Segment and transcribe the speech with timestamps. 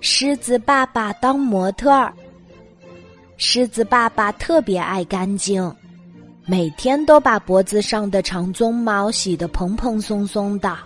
[0.00, 2.12] 狮子爸爸当模特儿。
[3.36, 5.74] 狮子爸爸特别爱干净，
[6.44, 10.76] 每天都把脖子上的长鬃毛洗得蓬蓬松松的，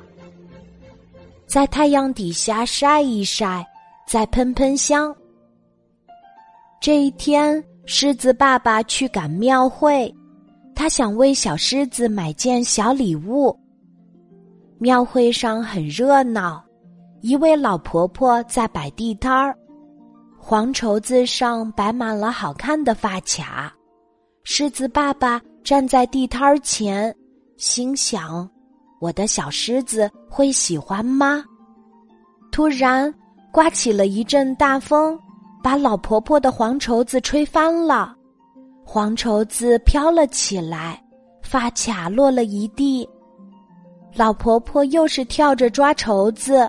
[1.47, 3.67] 在太阳底下晒一晒，
[4.07, 5.15] 再喷喷香。
[6.81, 10.15] 这一天，狮子爸爸去赶庙会，
[10.75, 13.59] 他想为小狮子买件小礼物。
[14.79, 16.63] 庙会上很热闹，
[17.23, 19.57] 一位老婆婆在摆地摊儿，
[20.37, 23.73] 黄绸子上摆满了好看的发卡。
[24.43, 27.15] 狮子爸爸站在地摊儿前，
[27.57, 28.51] 心想
[29.01, 31.45] ：“我的小狮子会喜欢吗？”
[32.51, 33.15] 突然，
[33.53, 35.17] 刮起了一阵大风，
[35.63, 38.17] 把老婆婆的黄绸子吹翻了，
[38.85, 41.01] 黄绸子飘了起来，
[41.41, 43.09] 发卡落了一地。
[44.13, 46.69] 老婆婆又是跳着抓绸子，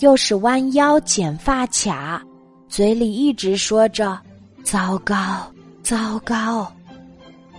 [0.00, 2.22] 又是弯腰捡发卡，
[2.68, 4.18] 嘴里一直说着
[4.62, 5.16] “糟糕，
[5.82, 6.70] 糟糕”。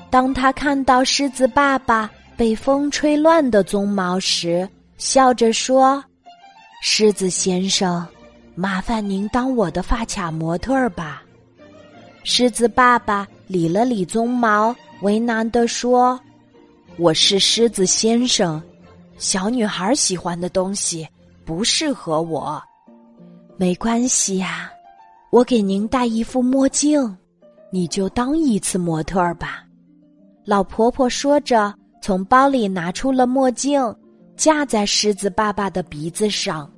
[0.10, 6.04] 当他看到狮子爸爸被风吹乱的鬃毛时，笑着说
[6.82, 8.06] ：“狮子先生，
[8.56, 11.22] 麻烦您当我的发卡模特儿吧。”
[12.24, 16.20] 狮子爸爸理了理鬃毛，为难地说
[16.98, 18.62] ：“我是狮子先生。”
[19.20, 21.06] 小女孩喜欢的东西
[21.50, 22.62] 不适合我，
[23.58, 24.72] 没关系呀，
[25.32, 27.18] 我给您戴一副墨镜，
[27.72, 29.66] 你就当一次模特儿吧。
[30.46, 33.84] 老婆婆说着，从包里拿出了墨镜，
[34.36, 36.72] 架在狮子爸爸的鼻子上，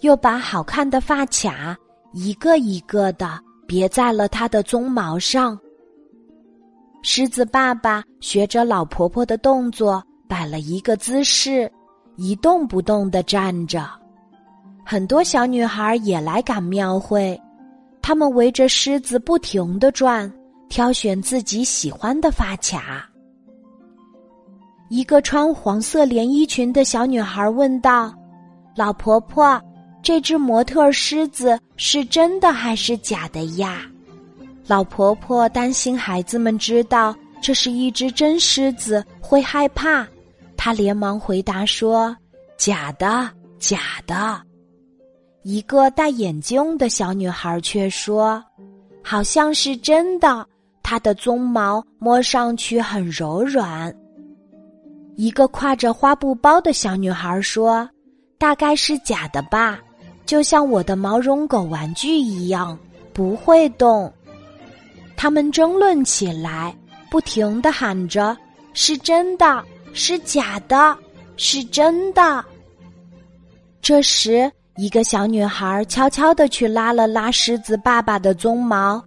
[0.00, 1.76] 又把好看的发卡
[2.14, 5.60] 一个一个的别在了他的鬃毛上。
[7.02, 10.02] 狮子爸爸学着老婆婆的动作。
[10.30, 11.68] 摆了一个姿势，
[12.16, 13.88] 一动不动的站着。
[14.84, 17.40] 很多小女孩也来赶庙会，
[18.02, 20.32] 她们围着狮子不停的转，
[20.68, 23.06] 挑选自己喜欢的发卡。
[24.88, 28.12] 一个穿黄色连衣裙的小女孩问道
[28.74, 29.60] ：“老婆婆，
[30.02, 33.82] 这只模特狮子是真的还是假的呀？”
[34.66, 40.06] 老婆婆担心孩子们知道这是一只真狮子会害怕。
[40.62, 42.14] 他连忙回答说
[42.58, 44.38] ：“假的，假的。”
[45.42, 48.44] 一个戴眼镜的小女孩却说
[49.02, 50.46] ：“好像是真的，
[50.82, 53.90] 它的鬃毛摸上去很柔软。”
[55.16, 57.88] 一个挎着花布包的小女孩说
[58.36, 59.80] ：“大概是假的吧，
[60.26, 62.78] 就像我的毛绒狗玩具一样，
[63.14, 64.12] 不会动。”
[65.16, 66.76] 他们争论起来，
[67.10, 68.36] 不停的喊着
[68.74, 70.96] ：“是真的。”是假的，
[71.36, 72.44] 是真的。
[73.82, 79.02] 这时，一个小女孩悄悄的去拉了拉狮子爸爸的鬃毛，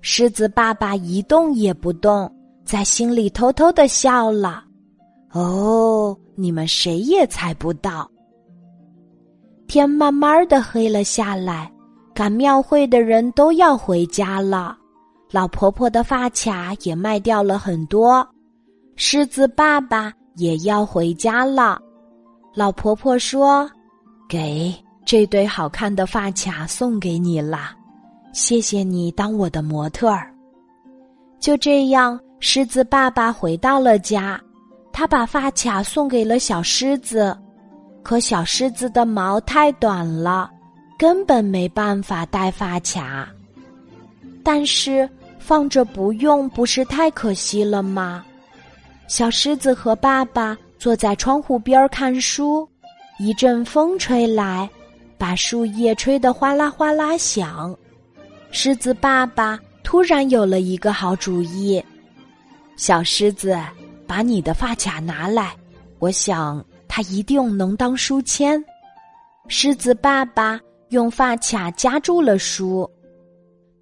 [0.00, 2.32] 狮子爸爸一动也不动，
[2.64, 4.64] 在心里偷偷的笑了。
[5.32, 8.08] 哦，你们谁也猜不到。
[9.66, 11.70] 天慢慢的黑了下来，
[12.14, 14.76] 赶庙会的人都要回家了，
[15.30, 18.26] 老婆婆的发卡也卖掉了很多。
[18.96, 21.80] 狮子爸爸也要回家了，
[22.54, 23.68] 老婆婆说
[24.28, 24.72] ：“给
[25.04, 27.74] 这对好看的发卡送给你啦，
[28.32, 30.32] 谢谢你当我的模特儿。”
[31.40, 34.40] 就这样，狮子爸爸回到了家，
[34.92, 37.36] 他把发卡送给了小狮子，
[38.02, 40.48] 可小狮子的毛太短了，
[40.96, 43.28] 根本没办法戴发卡。
[44.44, 48.24] 但是放着不用，不是太可惜了吗？
[49.06, 52.68] 小狮子和爸爸坐在窗户边看书，
[53.18, 54.68] 一阵风吹来，
[55.18, 57.76] 把树叶吹得哗啦哗啦响。
[58.50, 61.82] 狮子爸爸突然有了一个好主意
[62.76, 63.58] ：“小狮子，
[64.06, 65.54] 把你的发卡拿来，
[65.98, 68.62] 我想它一定能当书签。”
[69.48, 70.58] 狮子爸爸
[70.88, 72.90] 用发卡夹住了书，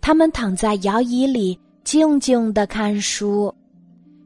[0.00, 3.54] 他们躺在摇椅里静静的看书。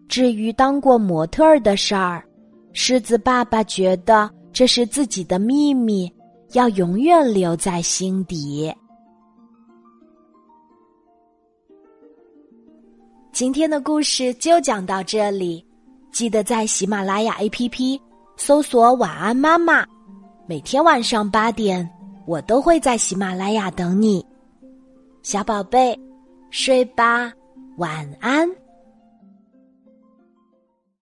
[0.08, 2.24] 至于当过模特儿的事儿，
[2.72, 6.10] 狮子爸爸觉得这是自己的秘密，
[6.52, 8.72] 要永远留在心底。
[13.32, 15.64] 今天的故事就讲到这里，
[16.10, 18.00] 记得在喜马拉雅 APP
[18.36, 19.84] 搜索“晚安妈妈”，
[20.46, 21.86] 每天晚上八点，
[22.26, 24.24] 我都会在喜马拉雅等你，
[25.22, 25.98] 小宝贝，
[26.50, 27.30] 睡吧，
[27.76, 28.48] 晚安。